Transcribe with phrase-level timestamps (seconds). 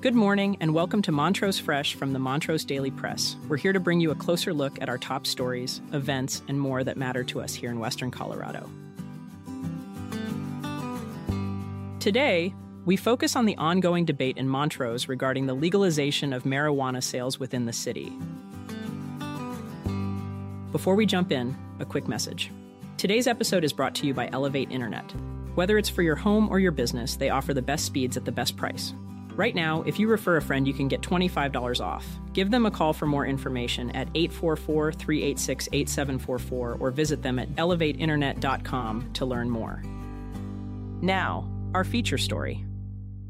[0.00, 3.36] Good morning and welcome to Montrose Fresh from the Montrose Daily Press.
[3.48, 6.82] We're here to bring you a closer look at our top stories, events, and more
[6.82, 8.66] that matter to us here in Western Colorado.
[11.98, 12.54] Today,
[12.86, 17.66] we focus on the ongoing debate in Montrose regarding the legalization of marijuana sales within
[17.66, 18.10] the city.
[20.72, 22.50] Before we jump in, a quick message.
[22.96, 25.12] Today's episode is brought to you by Elevate Internet.
[25.56, 28.32] Whether it's for your home or your business, they offer the best speeds at the
[28.32, 28.94] best price.
[29.36, 32.06] Right now, if you refer a friend, you can get $25 off.
[32.32, 37.48] Give them a call for more information at 844 386 8744 or visit them at
[37.56, 39.82] elevateinternet.com to learn more.
[41.02, 42.64] Now, our feature story.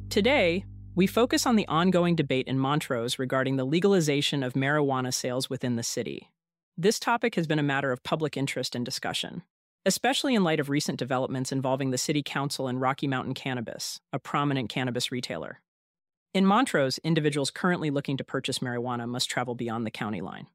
[0.08, 0.64] Today,
[0.96, 5.76] we focus on the ongoing debate in Montrose regarding the legalization of marijuana sales within
[5.76, 6.30] the city.
[6.76, 9.42] This topic has been a matter of public interest and discussion,
[9.86, 14.18] especially in light of recent developments involving the City Council and Rocky Mountain Cannabis, a
[14.18, 15.60] prominent cannabis retailer.
[16.32, 20.46] In Montrose, individuals currently looking to purchase marijuana must travel beyond the county line.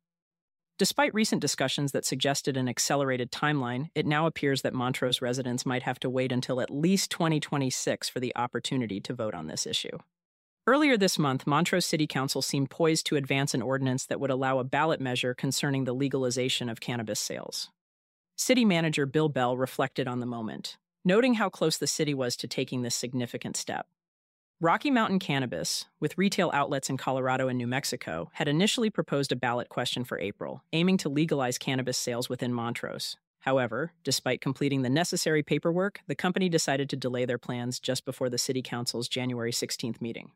[0.78, 5.84] Despite recent discussions that suggested an accelerated timeline, it now appears that Montrose residents might
[5.84, 9.98] have to wait until at least 2026 for the opportunity to vote on this issue.
[10.66, 14.60] Earlier this month, Montrose City Council seemed poised to advance an ordinance that would allow
[14.60, 17.70] a ballot measure concerning the legalization of cannabis sales.
[18.38, 22.48] City Manager Bill Bell reflected on the moment, noting how close the city was to
[22.48, 23.88] taking this significant step.
[24.62, 29.36] Rocky Mountain Cannabis, with retail outlets in Colorado and New Mexico, had initially proposed a
[29.36, 33.18] ballot question for April, aiming to legalize cannabis sales within Montrose.
[33.40, 38.30] However, despite completing the necessary paperwork, the company decided to delay their plans just before
[38.30, 40.32] the City Council's January 16th meeting.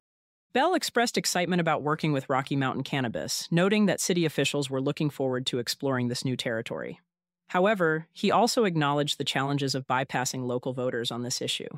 [0.52, 5.10] Bell expressed excitement about working with Rocky Mountain Cannabis, noting that city officials were looking
[5.10, 7.00] forward to exploring this new territory.
[7.48, 11.70] However, he also acknowledged the challenges of bypassing local voters on this issue.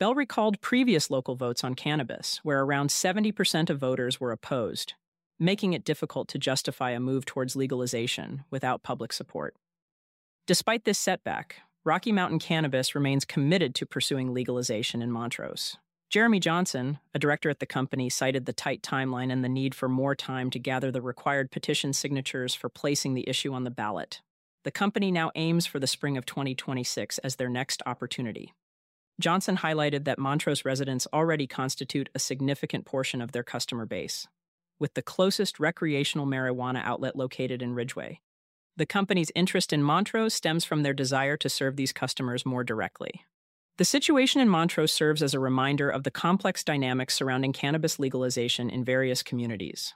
[0.00, 4.94] Bell recalled previous local votes on cannabis, where around 70% of voters were opposed,
[5.38, 9.54] making it difficult to justify a move towards legalization without public support.
[10.46, 15.76] Despite this setback, Rocky Mountain Cannabis remains committed to pursuing legalization in Montrose.
[16.08, 19.86] Jeremy Johnson, a director at the company, cited the tight timeline and the need for
[19.86, 24.22] more time to gather the required petition signatures for placing the issue on the ballot.
[24.64, 28.54] The company now aims for the spring of 2026 as their next opportunity.
[29.20, 34.26] Johnson highlighted that Montrose residents already constitute a significant portion of their customer base,
[34.78, 38.20] with the closest recreational marijuana outlet located in Ridgway.
[38.76, 43.24] The company's interest in Montrose stems from their desire to serve these customers more directly.
[43.76, 48.68] The situation in Montrose serves as a reminder of the complex dynamics surrounding cannabis legalization
[48.70, 49.94] in various communities.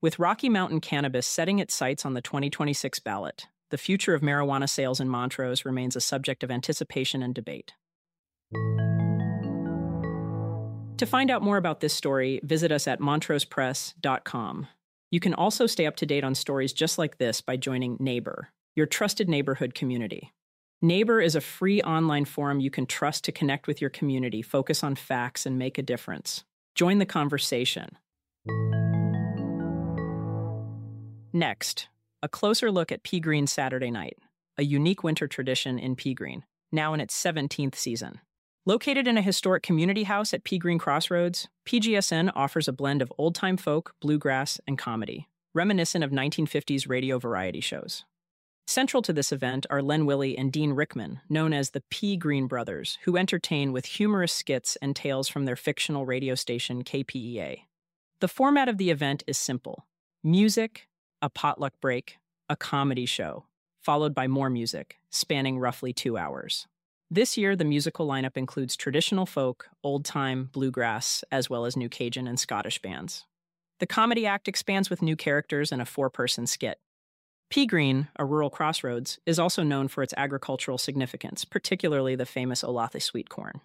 [0.00, 4.68] With Rocky Mountain Cannabis setting its sights on the 2026 ballot, the future of marijuana
[4.68, 7.74] sales in Montrose remains a subject of anticipation and debate.
[11.00, 14.66] To find out more about this story, visit us at montrosepress.com.
[15.10, 18.50] You can also stay up to date on stories just like this by joining Neighbor,
[18.76, 20.32] your trusted neighborhood community.
[20.82, 24.84] Neighbor is a free online forum you can trust to connect with your community, focus
[24.84, 26.44] on facts, and make a difference.
[26.74, 27.96] Join the conversation.
[31.32, 31.88] Next,
[32.22, 34.18] a closer look at Pea Green Saturday Night,
[34.58, 38.20] a unique winter tradition in Pea Green, now in its 17th season.
[38.66, 43.10] Located in a historic community house at Pea Green Crossroads, PGSN offers a blend of
[43.16, 48.04] old time folk, bluegrass, and comedy, reminiscent of 1950s radio variety shows.
[48.66, 52.46] Central to this event are Len Willie and Dean Rickman, known as the Pea Green
[52.46, 57.62] Brothers, who entertain with humorous skits and tales from their fictional radio station KPEA.
[58.20, 59.86] The format of the event is simple
[60.22, 60.86] music,
[61.22, 62.18] a potluck break,
[62.50, 63.46] a comedy show,
[63.80, 66.66] followed by more music, spanning roughly two hours.
[67.12, 71.88] This year, the musical lineup includes traditional folk, old time, bluegrass, as well as new
[71.88, 73.24] Cajun and Scottish bands.
[73.80, 76.78] The comedy act expands with new characters and a four person skit.
[77.50, 82.62] Pea Green, a rural crossroads, is also known for its agricultural significance, particularly the famous
[82.62, 83.60] Olathe sweet corn.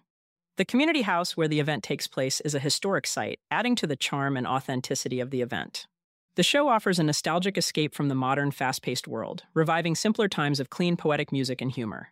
[0.56, 3.94] The community house where the event takes place is a historic site, adding to the
[3.94, 5.86] charm and authenticity of the event.
[6.34, 10.58] The show offers a nostalgic escape from the modern, fast paced world, reviving simpler times
[10.58, 12.10] of clean, poetic music and humor.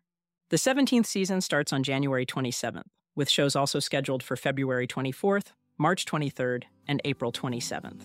[0.50, 2.82] The 17th season starts on January 27th,
[3.16, 8.02] with shows also scheduled for February 24th, March 23rd, and April 27th.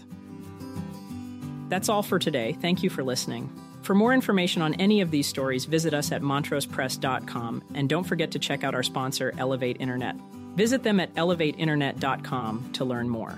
[1.67, 2.53] That's all for today.
[2.61, 3.49] Thank you for listening.
[3.81, 8.31] For more information on any of these stories, visit us at montrosepress.com and don't forget
[8.31, 10.15] to check out our sponsor, Elevate Internet.
[10.55, 13.37] Visit them at elevateinternet.com to learn more.